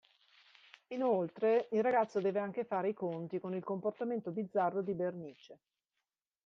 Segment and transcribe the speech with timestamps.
[0.87, 5.59] Inoltre, il ragazzo deve anche fare i conti con il comportamento bizzarro di Bernice.